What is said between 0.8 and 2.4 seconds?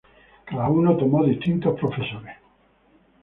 tomó distintos profesores.